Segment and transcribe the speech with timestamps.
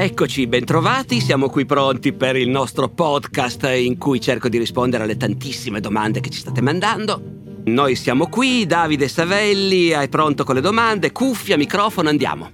[0.00, 5.16] Eccoci, bentrovati, siamo qui pronti per il nostro podcast in cui cerco di rispondere alle
[5.16, 7.20] tantissime domande che ci state mandando.
[7.64, 12.48] Noi siamo qui, Davide Savelli, è pronto con le domande, cuffia, microfono, andiamo.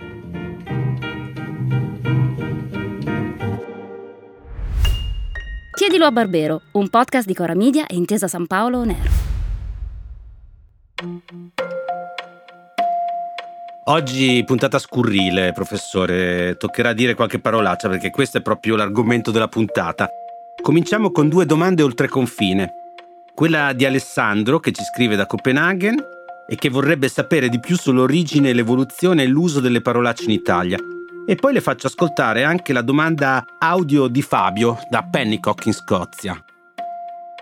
[5.74, 9.11] Chiedilo a Barbero, un podcast di Cora Media e Intesa San Paolo On Air.
[13.87, 16.56] Oggi puntata scurrile, professore.
[16.56, 20.09] Toccherà dire qualche parolaccia perché questo è proprio l'argomento della puntata.
[20.62, 22.73] Cominciamo con due domande oltre confine.
[23.34, 26.02] Quella di Alessandro che ci scrive da Copenaghen
[26.48, 30.78] e che vorrebbe sapere di più sull'origine, l'evoluzione e l'uso delle parolacce in Italia.
[31.27, 36.42] E poi le faccio ascoltare anche la domanda audio di Fabio da Pennycock in Scozia.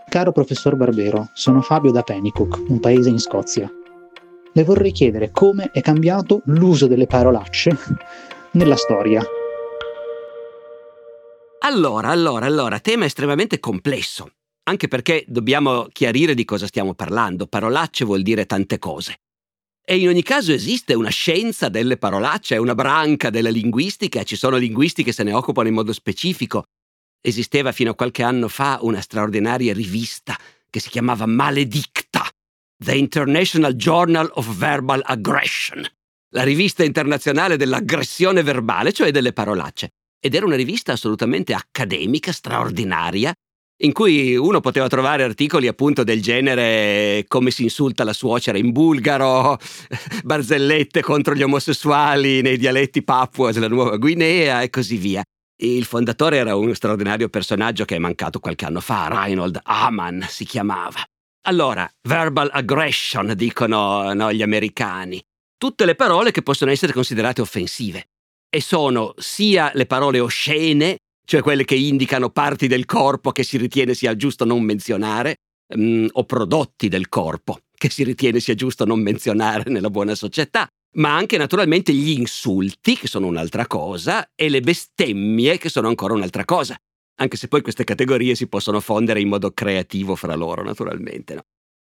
[0.08, 3.70] Caro professor Barbero, sono Fabio da Pennycook, un paese in Scozia
[4.54, 7.76] le vorrei chiedere come è cambiato l'uso delle parolacce
[8.52, 9.22] nella storia.
[11.60, 14.32] Allora, allora, allora, tema estremamente complesso,
[14.64, 17.46] anche perché dobbiamo chiarire di cosa stiamo parlando.
[17.46, 19.20] Parolacce vuol dire tante cose.
[19.84, 24.36] E in ogni caso esiste una scienza delle parolacce, è una branca della linguistica, ci
[24.36, 26.64] sono linguisti che se ne occupano in modo specifico.
[27.20, 30.36] Esisteva fino a qualche anno fa una straordinaria rivista
[30.68, 31.91] che si chiamava Maledicta,
[32.82, 35.86] The International Journal of Verbal Aggression,
[36.30, 39.90] la rivista internazionale dell'aggressione verbale, cioè delle parolacce.
[40.20, 43.32] Ed era una rivista assolutamente accademica, straordinaria,
[43.82, 48.72] in cui uno poteva trovare articoli appunto del genere come si insulta la suocera in
[48.72, 49.58] bulgaro,
[50.24, 55.22] barzellette contro gli omosessuali nei dialetti papua della Nuova Guinea e così via.
[55.62, 60.44] Il fondatore era un straordinario personaggio che è mancato qualche anno fa, Reinhold Amann si
[60.44, 61.00] chiamava.
[61.44, 65.20] Allora, verbal aggression, dicono no, gli americani.
[65.56, 68.10] Tutte le parole che possono essere considerate offensive.
[68.48, 73.56] E sono sia le parole oscene, cioè quelle che indicano parti del corpo che si
[73.56, 75.36] ritiene sia giusto non menzionare,
[75.76, 80.68] mm, o prodotti del corpo che si ritiene sia giusto non menzionare nella buona società,
[80.98, 86.14] ma anche naturalmente gli insulti, che sono un'altra cosa, e le bestemmie, che sono ancora
[86.14, 86.76] un'altra cosa
[87.16, 91.34] anche se poi queste categorie si possono fondere in modo creativo fra loro, naturalmente.
[91.34, 91.42] No?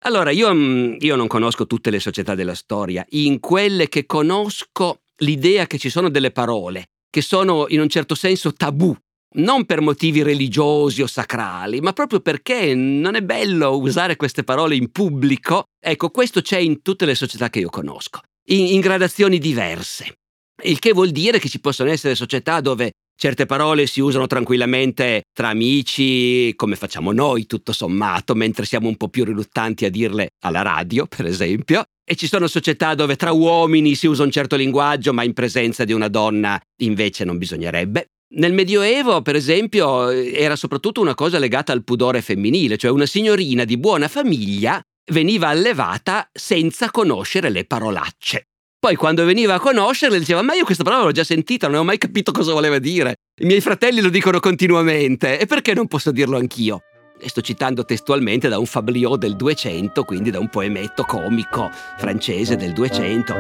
[0.06, 5.02] Allora, io, mm, io non conosco tutte le società della storia, in quelle che conosco
[5.18, 8.92] l'idea che ci sono delle parole che sono in un certo senso tabù,
[9.36, 14.76] non per motivi religiosi o sacrali, ma proprio perché non è bello usare queste parole
[14.76, 15.66] in pubblico.
[15.80, 20.18] Ecco, questo c'è in tutte le società che io conosco, in, in gradazioni diverse.
[20.64, 25.24] Il che vuol dire che ci possono essere società dove Certe parole si usano tranquillamente
[25.32, 30.32] tra amici, come facciamo noi tutto sommato, mentre siamo un po' più riluttanti a dirle
[30.44, 31.84] alla radio, per esempio.
[32.06, 35.86] E ci sono società dove tra uomini si usa un certo linguaggio, ma in presenza
[35.86, 38.08] di una donna invece non bisognerebbe.
[38.36, 43.64] Nel Medioevo, per esempio, era soprattutto una cosa legata al pudore femminile, cioè una signorina
[43.64, 44.82] di buona famiglia
[45.12, 48.48] veniva allevata senza conoscere le parolacce.
[48.84, 51.84] Poi quando veniva a conoscerle diceva ma io questa parola l'ho già sentita, non ho
[51.86, 53.16] mai capito cosa voleva dire.
[53.40, 56.82] I miei fratelli lo dicono continuamente e perché non posso dirlo anch'io?
[57.18, 62.58] E sto citando testualmente da un fabliot del 200, quindi da un poemetto comico francese
[62.58, 63.36] del 200.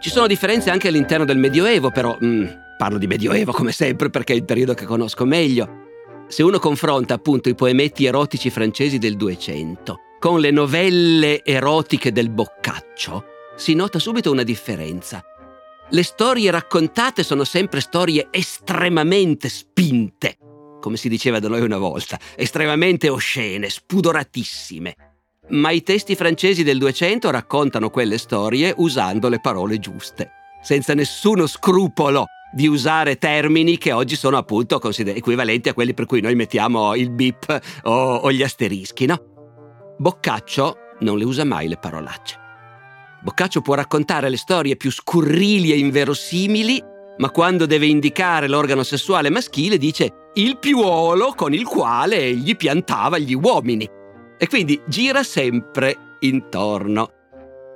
[0.00, 2.46] Ci sono differenze anche all'interno del Medioevo, però mm,
[2.78, 5.88] parlo di Medioevo come sempre perché è il periodo che conosco meglio.
[6.28, 12.28] Se uno confronta appunto i poemetti erotici francesi del 200 con le novelle erotiche del
[12.28, 13.24] Boccaccio,
[13.56, 15.24] si nota subito una differenza.
[15.88, 20.36] Le storie raccontate sono sempre storie estremamente spinte,
[20.78, 24.94] come si diceva da noi una volta, estremamente oscene, spudoratissime.
[25.48, 30.32] Ma i testi francesi del 200 raccontano quelle storie usando le parole giuste,
[30.62, 36.20] senza nessuno scrupolo di usare termini che oggi sono appunto equivalenti a quelli per cui
[36.20, 39.29] noi mettiamo il bip o, o gli asterischi, no?
[40.00, 42.38] Boccaccio non le usa mai le parolacce.
[43.22, 46.82] Boccaccio può raccontare le storie più scurrili e inverosimili,
[47.18, 53.18] ma quando deve indicare l'organo sessuale maschile dice il piuolo con il quale egli piantava
[53.18, 53.86] gli uomini.
[54.38, 57.10] E quindi gira sempre intorno.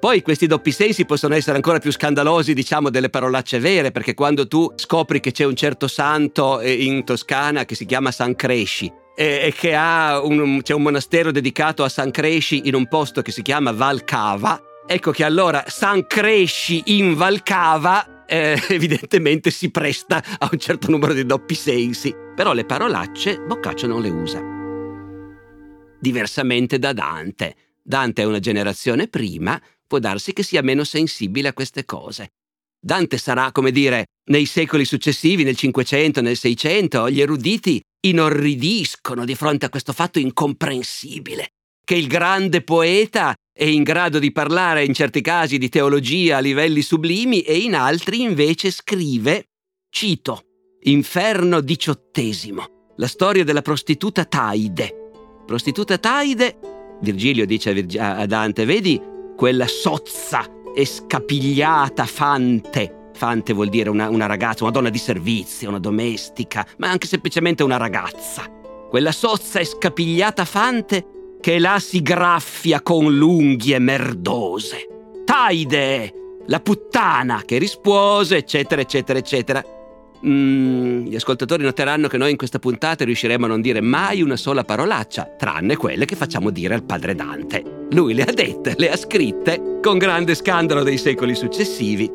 [0.01, 4.49] Poi questi doppi sensi possono essere ancora più scandalosi, diciamo, delle parolacce vere, perché quando
[4.49, 8.91] tu scopri che c'è un certo santo eh, in Toscana che si chiama San Cresci
[9.15, 13.33] e, che ha un, c'è un monastero dedicato a San Cresci in un posto che
[13.33, 14.61] si chiama Valcava.
[14.87, 21.13] Ecco che allora San Cresci in Valcava eh, evidentemente si presta a un certo numero
[21.13, 24.43] di doppi sensi, però le parolacce Boccaccio non le usa.
[26.01, 27.57] Diversamente da Dante.
[27.83, 32.33] Dante è una generazione prima, può darsi che sia meno sensibile a queste cose.
[32.85, 39.35] Dante sarà, come dire, nei secoli successivi, nel 500, nel 600, gli eruditi inorridiscono di
[39.35, 41.53] fronte a questo fatto incomprensibile,
[41.83, 46.41] che il grande poeta è in grado di parlare in certi casi di teologia a
[46.41, 49.45] livelli sublimi e in altri invece scrive,
[49.89, 50.43] cito,
[50.87, 54.95] Inferno diciottesimo, la storia della prostituta Taide.
[55.47, 56.59] Prostituta Taide,
[57.01, 59.01] Virgilio dice a Dante, vedi
[59.35, 63.11] quella sozza scapigliata fante.
[63.15, 67.63] Fante vuol dire una, una ragazza, una donna di servizio, una domestica, ma anche semplicemente
[67.63, 68.43] una ragazza.
[68.89, 71.07] Quella sozza e scapigliata fante
[71.41, 74.89] che là si graffia con l'unghie merdose.
[75.25, 76.13] Taide,
[76.47, 79.65] la puttana che rispose, eccetera, eccetera, eccetera.
[80.27, 84.37] Mm, gli ascoltatori noteranno che noi in questa puntata riusciremo a non dire mai una
[84.37, 87.74] sola parolaccia, tranne quelle che facciamo dire al padre Dante.
[87.91, 92.11] Lui le ha dette, le ha scritte, con grande scandalo dei secoli successivi.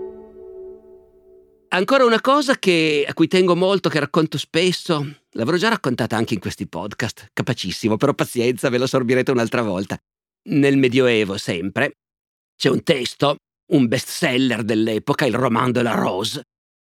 [1.72, 6.34] Ancora una cosa che, a cui tengo molto, che racconto spesso, L'avrò già raccontata anche
[6.34, 9.96] in questi podcast, capacissimo, però pazienza, ve lo sorbirete un'altra volta.
[10.50, 11.98] Nel Medioevo, sempre,
[12.58, 13.36] c'è un testo,
[13.74, 16.42] un bestseller dell'epoca, il Roman de la Rose,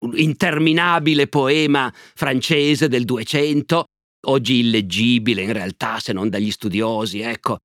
[0.06, 3.86] un interminabile poema francese del 200,
[4.28, 7.58] oggi illeggibile in realtà se non dagli studiosi, ecco,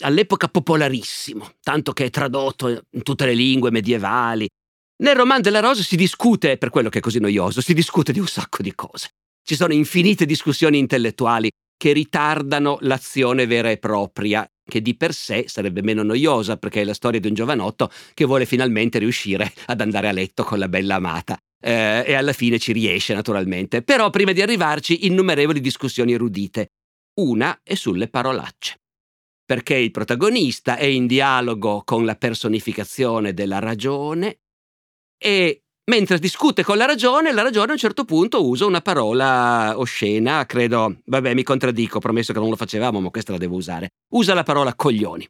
[0.00, 4.48] all'epoca popolarissimo, tanto che è tradotto in tutte le lingue medievali.
[5.00, 8.12] Nel Roman de la Rose si discute, per quello che è così noioso, si discute
[8.12, 9.10] di un sacco di cose.
[9.42, 15.44] Ci sono infinite discussioni intellettuali che ritardano l'azione vera e propria, che di per sé
[15.46, 19.80] sarebbe meno noiosa perché è la storia di un giovanotto che vuole finalmente riuscire ad
[19.80, 21.38] andare a letto con la bella amata.
[21.60, 23.82] Eh, e alla fine ci riesce naturalmente.
[23.82, 26.68] Però prima di arrivarci innumerevoli discussioni erudite.
[27.20, 28.76] Una è sulle parolacce.
[29.48, 34.40] Perché il protagonista è in dialogo con la personificazione della ragione
[35.16, 39.72] e Mentre discute con la ragione, la ragione a un certo punto usa una parola
[39.78, 43.92] oscena, credo, vabbè mi contraddico, promesso che non lo facevamo, ma questa la devo usare.
[44.12, 45.26] Usa la parola coglioni.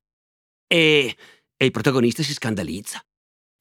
[0.67, 1.17] E,
[1.57, 3.01] e il protagonista si scandalizza.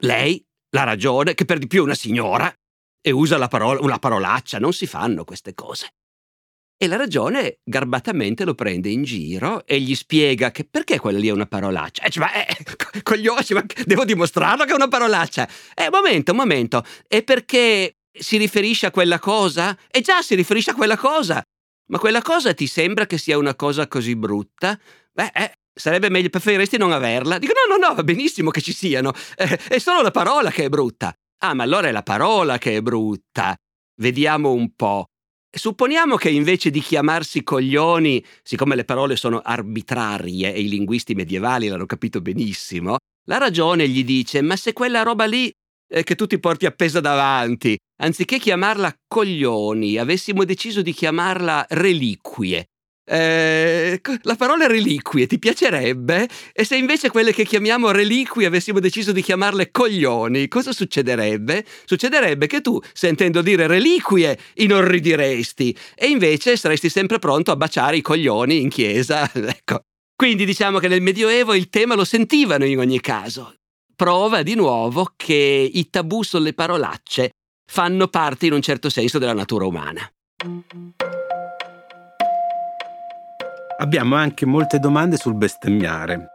[0.01, 2.51] Lei, la ragione, che per di più è una signora,
[2.99, 5.89] e usa la parola, una parolaccia, non si fanno queste cose.
[6.79, 11.27] E la ragione garbatamente lo prende in giro e gli spiega che perché quella lì
[11.27, 12.03] è una parolaccia.
[12.03, 15.49] Eh, ma, eh, coglione, ma devo dimostrarlo che è una parolaccia.
[15.73, 16.85] Eh, momento, momento.
[17.07, 19.75] E perché si riferisce a quella cosa?
[19.89, 21.41] E già si riferisce a quella cosa.
[21.89, 24.79] Ma quella cosa ti sembra che sia una cosa così brutta?
[25.11, 27.39] Beh, eh, sarebbe meglio, preferiresti non averla?
[27.39, 29.13] Dico, no, no, no, va benissimo che ci siano.
[29.35, 31.11] Eh, è solo la parola che è brutta.
[31.43, 33.55] Ah, ma allora è la parola che è brutta.
[33.99, 35.07] Vediamo un po'.
[35.49, 41.67] Supponiamo che invece di chiamarsi coglioni, siccome le parole sono arbitrarie e i linguisti medievali
[41.67, 42.97] l'hanno capito benissimo,
[43.27, 45.51] la ragione gli dice: Ma se quella roba lì
[45.89, 52.65] eh, che tu ti porti appesa davanti, anziché chiamarla coglioni, avessimo deciso di chiamarla reliquie,
[53.09, 56.27] eh, la parola reliquie ti piacerebbe?
[56.51, 61.65] E se invece quelle che chiamiamo reliquie avessimo deciso di chiamarle coglioni, cosa succederebbe?
[61.85, 68.01] Succederebbe che tu, sentendo dire reliquie, inorridiresti e invece saresti sempre pronto a baciare i
[68.01, 69.29] coglioni in chiesa.
[69.33, 69.81] ecco.
[70.15, 73.53] Quindi diciamo che nel Medioevo il tema lo sentivano in ogni caso.
[73.95, 77.31] Prova di nuovo che i tabù sulle parolacce
[77.71, 80.09] fanno parte in un certo senso della natura umana.
[83.79, 86.29] Abbiamo anche molte domande sul bestemmiare.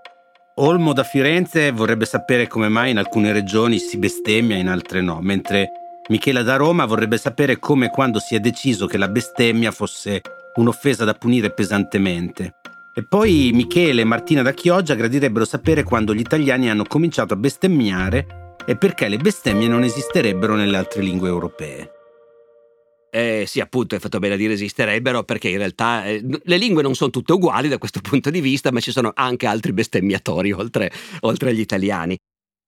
[0.57, 5.01] Olmo da Firenze vorrebbe sapere come mai in alcune regioni si bestemmia e in altre
[5.01, 5.71] no, mentre
[6.09, 10.21] Michela da Roma vorrebbe sapere come quando si è deciso che la bestemmia fosse
[10.55, 12.55] un'offesa da punire pesantemente.
[12.95, 17.39] E poi Michele e Martina da Chioggia gradirebbero sapere quando gli italiani hanno cominciato a
[17.39, 21.91] bestemmiare e perché le bestemmie non esisterebbero nelle altre lingue europee.
[23.14, 26.83] Eh, sì, appunto, è fatto bene a dire esisterebbero perché in realtà eh, le lingue
[26.83, 30.50] non sono tutte uguali da questo punto di vista, ma ci sono anche altri bestemmiatori
[30.52, 30.90] oltre,
[31.21, 32.16] oltre agli italiani.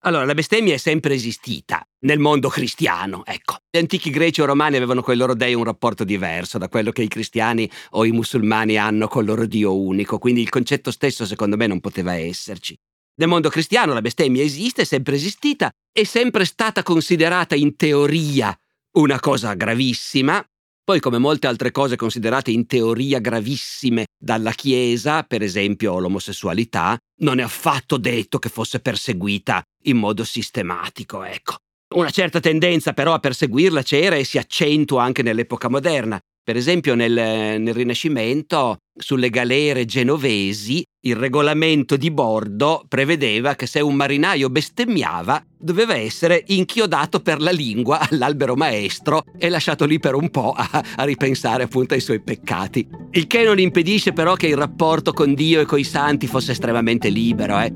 [0.06, 3.56] Allora, la bestemmia è sempre esistita nel mondo cristiano, ecco.
[3.70, 6.90] Gli antichi greci o romani avevano con i loro dei un rapporto diverso da quello
[6.90, 11.24] che i cristiani o i musulmani hanno col loro dio unico, quindi il concetto stesso
[11.24, 12.76] secondo me non poteva esserci.
[13.16, 18.54] Nel mondo cristiano la bestemmia esiste, è sempre esistita, è sempre stata considerata in teoria
[18.94, 20.44] una cosa gravissima,
[20.84, 27.38] poi come molte altre cose considerate in teoria gravissime dalla Chiesa, per esempio l'omosessualità, non
[27.38, 31.56] è affatto detto che fosse perseguita in modo sistematico, ecco.
[31.94, 36.18] Una certa tendenza però a perseguirla c'era e si accentua anche nell'epoca moderna.
[36.42, 43.80] Per esempio nel, nel Rinascimento, sulle galere genovesi, il regolamento di bordo prevedeva che se
[43.80, 50.14] un marinaio bestemmiava doveva essere inchiodato per la lingua all'albero maestro e lasciato lì per
[50.14, 52.88] un po' a, a, ripensare appunto ai suoi peccati.
[53.11, 57.11] Il che non impedisce però che il rapporto con Dio e coi santi fosse estremamente
[57.11, 57.73] libero, eh.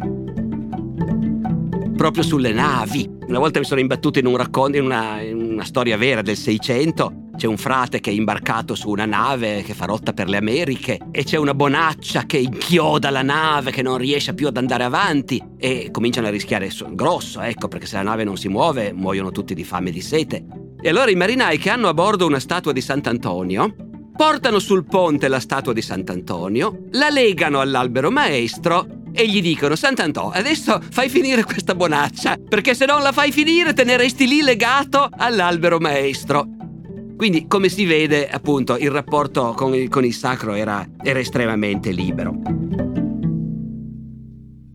[1.97, 3.08] Proprio sulle navi.
[3.26, 6.37] Una volta mi sono imbattuto in un racconto, in una, in una storia vera del
[6.37, 10.38] Seicento c'è un frate che è imbarcato su una nave che fa rotta per le
[10.38, 14.83] Americhe e c'è una bonaccia che inchioda la nave, che non riesce più ad andare
[14.83, 19.30] avanti e cominciano a rischiare grosso, ecco, perché se la nave non si muove muoiono
[19.30, 20.45] tutti di fame e di sete.
[20.83, 23.73] E allora i marinai che hanno a bordo una statua di Sant'Antonio
[24.16, 30.33] portano sul ponte la statua di Sant'Antonio, la legano all'albero maestro e gli dicono Sant'Antonio,
[30.33, 34.42] adesso fai finire questa bonaccia, perché se non la fai finire te ne resti lì
[34.42, 36.57] legato all'albero maestro.
[37.18, 41.90] Quindi, come si vede, appunto, il rapporto con il, con il sacro era, era estremamente
[41.90, 42.32] libero.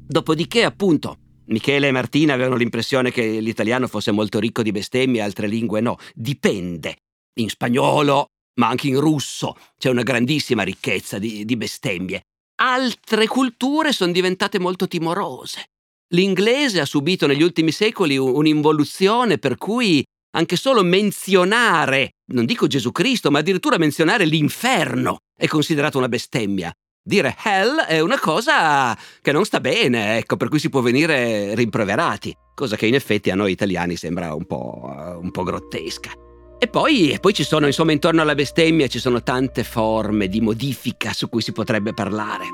[0.06, 5.48] Dopodiché, appunto, Michele e Martina avevano l'impressione che l'italiano fosse molto ricco di bestemmie altre
[5.48, 5.96] lingue no.
[6.14, 6.98] Dipende.
[7.40, 8.26] In spagnolo,
[8.60, 12.24] ma anche in russo, c'è una grandissima ricchezza di, di bestemmie.
[12.62, 15.70] Altre culture sono diventate molto timorose.
[16.14, 20.04] L'inglese ha subito negli ultimi secoli un'involuzione per cui
[20.36, 26.72] anche solo menzionare, non dico Gesù Cristo, ma addirittura menzionare l'inferno è considerato una bestemmia.
[27.06, 31.54] Dire hell è una cosa che non sta bene, ecco, per cui si può venire
[31.54, 36.12] rimproverati, cosa che in effetti a noi italiani sembra un po', un po grottesca.
[36.58, 40.40] E poi, e poi ci sono, insomma, intorno alla bestemmia ci sono tante forme di
[40.40, 42.46] modifica su cui si potrebbe parlare.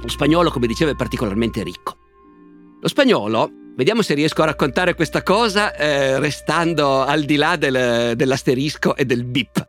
[0.00, 2.07] Lo spagnolo, come dicevo, è particolarmente ricco.
[2.80, 8.16] Lo spagnolo Vediamo se riesco a raccontare questa cosa eh, restando al di là del,
[8.16, 9.68] dell'asterisco e del bip.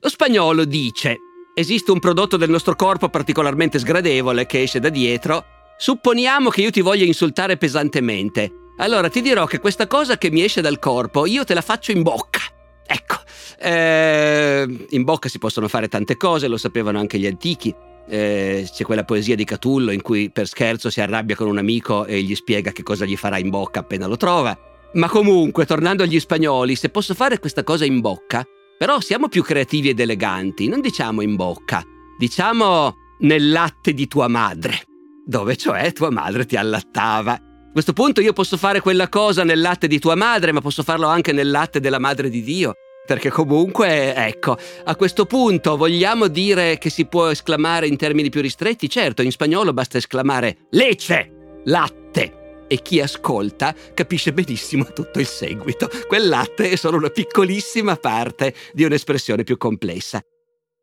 [0.00, 1.16] Lo spagnolo dice:
[1.54, 5.46] Esiste un prodotto del nostro corpo particolarmente sgradevole che esce da dietro.
[5.78, 8.52] Supponiamo che io ti voglia insultare pesantemente.
[8.76, 11.90] Allora ti dirò che questa cosa che mi esce dal corpo io te la faccio
[11.92, 12.40] in bocca.
[12.86, 13.16] Ecco,
[13.60, 17.74] eh, in bocca si possono fare tante cose, lo sapevano anche gli antichi
[18.08, 22.06] eh, c'è quella poesia di Catullo in cui per scherzo si arrabbia con un amico
[22.06, 24.56] e gli spiega che cosa gli farà in bocca appena lo trova.
[24.94, 28.44] Ma comunque, tornando agli spagnoli, se posso fare questa cosa in bocca,
[28.78, 31.82] però siamo più creativi ed eleganti, non diciamo in bocca,
[32.16, 34.82] diciamo nel latte di tua madre,
[35.26, 37.32] dove cioè tua madre ti allattava.
[37.32, 40.82] A questo punto io posso fare quella cosa nel latte di tua madre, ma posso
[40.82, 42.74] farlo anche nel latte della madre di Dio.
[43.08, 48.42] Perché comunque, ecco, a questo punto vogliamo dire che si può esclamare in termini più
[48.42, 48.86] ristretti?
[48.86, 52.66] Certo, in spagnolo basta esclamare lece, latte.
[52.68, 55.88] E chi ascolta capisce benissimo tutto il seguito.
[56.06, 60.20] Quel latte è solo una piccolissima parte di un'espressione più complessa.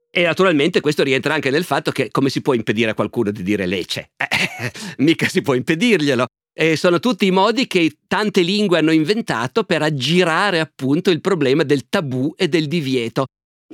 [0.10, 3.44] E naturalmente questo rientra anche nel fatto che come si può impedire a qualcuno di
[3.44, 4.14] dire lece?
[4.18, 6.26] Eh, mica si può impedirglielo.
[6.58, 11.64] E sono tutti i modi che tante lingue hanno inventato per aggirare appunto il problema
[11.64, 13.26] del tabù e del divieto.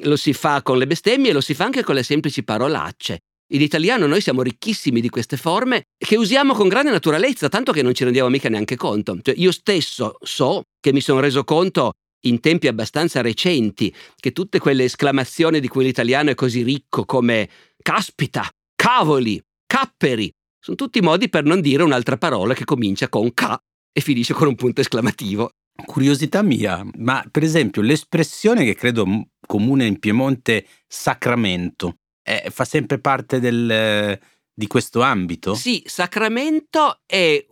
[0.02, 3.20] Lo si fa con le bestemmie e lo si fa anche con le semplici parolacce.
[3.54, 7.84] In italiano noi siamo ricchissimi di queste forme che usiamo con grande naturalezza, tanto che
[7.84, 9.20] non ci rendiamo mica neanche conto.
[9.22, 11.92] Cioè, io stesso so che mi sono reso conto
[12.26, 17.50] in tempi abbastanza recenti che tutte quelle esclamazioni di cui l'italiano è così ricco come
[17.82, 23.58] caspita, cavoli, capperi, sono tutti modi per non dire un'altra parola che comincia con K
[23.92, 25.50] e finisce con un punto esclamativo.
[25.86, 29.08] Curiosità mia, ma per esempio l'espressione che credo
[29.48, 34.20] comune in Piemonte sacramento eh, fa sempre parte del,
[34.54, 35.56] di questo ambito?
[35.56, 37.00] Sì, sacramento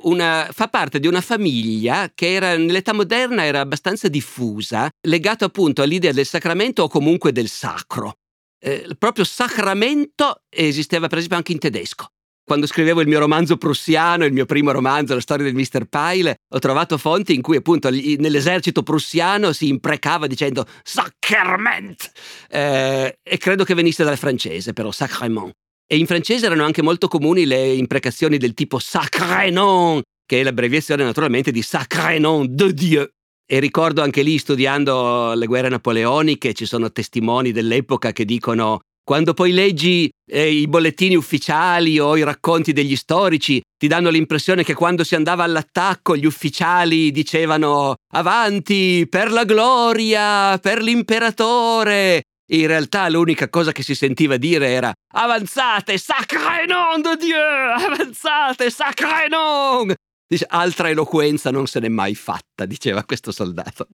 [0.01, 5.81] una, fa parte di una famiglia che era, nell'età moderna era abbastanza diffusa, legato appunto
[5.81, 8.17] all'idea del sacramento o comunque del sacro.
[8.61, 12.09] Eh, proprio sacramento esisteva per esempio anche in tedesco
[12.49, 15.85] quando scrivevo il mio romanzo prussiano, il mio primo romanzo, la storia del Mr.
[15.85, 22.11] Pyle, ho trovato fonti in cui appunto nell'esercito prussiano si imprecava dicendo Sacrement!
[22.49, 25.51] Eh, e credo che venisse dal francese, però Sacrement.
[25.85, 30.43] E in francese erano anche molto comuni le imprecazioni del tipo Sacré nom, che è
[30.43, 33.07] l'abbreviazione naturalmente di Sacré nom de Dieu.
[33.45, 39.33] E ricordo anche lì, studiando le guerre napoleoniche, ci sono testimoni dell'epoca che dicono quando
[39.33, 44.75] poi leggi eh, i bollettini ufficiali o i racconti degli storici, ti danno l'impressione che
[44.75, 52.21] quando si andava all'attacco gli ufficiali dicevano avanti, per la gloria, per l'imperatore.
[52.51, 58.69] In realtà l'unica cosa che si sentiva dire era avanzate, sacre nom de Dieu, avanzate,
[58.69, 59.91] sacre nom.
[60.27, 63.87] Dice, altra eloquenza non se n'è mai fatta, diceva questo soldato.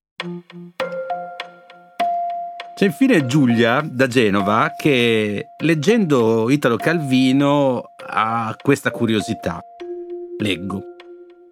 [2.75, 9.63] C'è infine Giulia da Genova che leggendo Italo Calvino ha questa curiosità.
[10.38, 10.84] Leggo.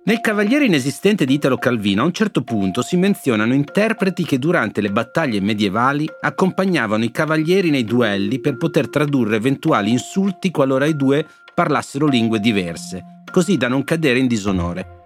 [0.03, 4.81] Nel Cavaliere inesistente di Italo Calvino a un certo punto si menzionano interpreti che durante
[4.81, 10.97] le battaglie medievali accompagnavano i cavalieri nei duelli per poter tradurre eventuali insulti qualora i
[10.97, 15.02] due parlassero lingue diverse, così da non cadere in disonore.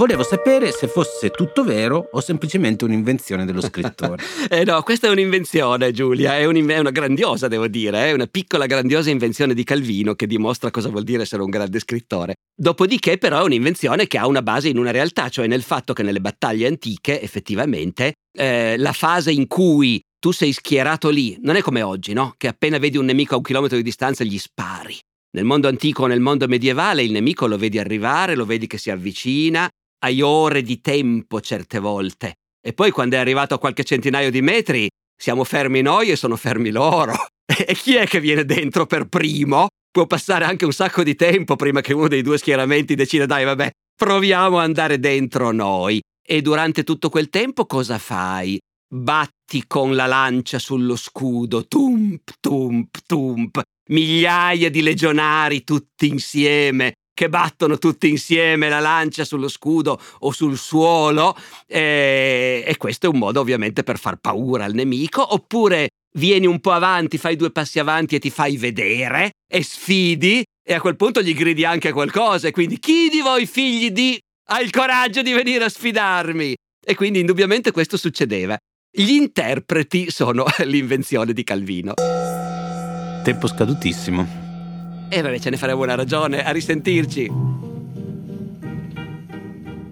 [0.00, 4.24] Volevo sapere se fosse tutto vero o semplicemente un'invenzione dello scrittore.
[4.48, 8.64] eh no, questa è un'invenzione, Giulia, è, è, una grandiosa, devo dire, è una piccola
[8.64, 12.36] grandiosa invenzione di Calvino che dimostra cosa vuol dire essere un grande scrittore.
[12.56, 16.02] Dopodiché però è un'invenzione che ha una base in una realtà, cioè nel fatto che
[16.02, 21.60] nelle battaglie antiche effettivamente eh, la fase in cui tu sei schierato lì non è
[21.60, 22.32] come oggi, no?
[22.38, 24.98] Che appena vedi un nemico a un chilometro di distanza gli spari.
[25.32, 28.78] Nel mondo antico o nel mondo medievale il nemico lo vedi arrivare, lo vedi che
[28.78, 29.68] si avvicina,
[30.00, 32.34] hai ore di tempo certe volte.
[32.62, 36.36] E poi quando è arrivato a qualche centinaio di metri, siamo fermi noi e sono
[36.36, 37.14] fermi loro.
[37.50, 39.66] E chi è che viene dentro per primo?
[39.90, 43.44] Può passare anche un sacco di tempo prima che uno dei due schieramenti decida, dai,
[43.44, 46.00] vabbè, proviamo ad andare dentro noi.
[46.24, 48.56] E durante tutto quel tempo cosa fai?
[48.88, 57.28] Batti con la lancia sullo scudo, tump, tump, tump, migliaia di legionari tutti insieme, che
[57.28, 61.36] battono tutti insieme la lancia sullo scudo o sul suolo
[61.66, 66.60] e, e questo è un modo ovviamente per far paura al nemico oppure vieni un
[66.60, 70.96] po' avanti, fai due passi avanti e ti fai vedere e sfidi e a quel
[70.96, 74.18] punto gli gridi anche qualcosa e quindi chi di voi figli di
[74.52, 76.54] ha il coraggio di venire a sfidarmi?
[76.82, 78.56] E quindi indubbiamente questo succedeva.
[78.90, 81.92] Gli interpreti sono l'invenzione di Calvino.
[83.22, 84.39] Tempo scadutissimo.
[85.12, 86.44] E vabbè, ce ne faremo una ragione.
[86.44, 87.30] A risentirci.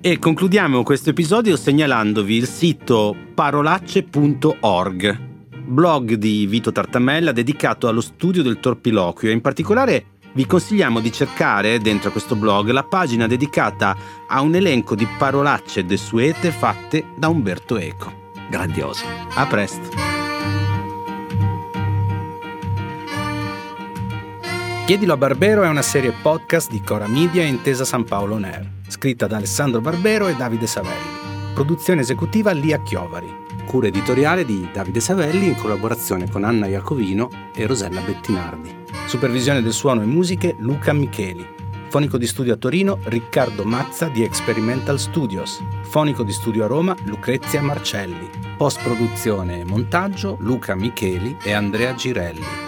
[0.01, 5.21] E concludiamo questo episodio segnalandovi il sito parolacce.org,
[5.67, 11.11] blog di Vito Tartamella dedicato allo studio del torpiloquio e in particolare vi consigliamo di
[11.11, 13.97] cercare dentro questo blog la pagina dedicata
[14.29, 18.31] a un elenco di parolacce desuete fatte da Umberto Eco.
[18.49, 19.05] Grandioso.
[19.35, 20.08] A presto.
[24.89, 28.67] Chiedilo a Barbero è una serie podcast di Cora Media e Intesa San Paolo Air,
[28.89, 31.53] scritta da Alessandro Barbero e Davide Savelli.
[31.53, 33.31] Produzione esecutiva Lia Chiovari.
[33.67, 38.75] Cura editoriale di Davide Savelli in collaborazione con Anna Iacovino e Rosella Bettinardi.
[39.05, 41.47] Supervisione del suono e musiche Luca Micheli.
[41.91, 45.63] Fonico di studio a Torino Riccardo Mazza di Experimental Studios.
[45.83, 48.31] Fonico di studio a Roma Lucrezia Marcelli.
[48.57, 52.68] Post produzione e montaggio Luca Micheli e Andrea Girelli.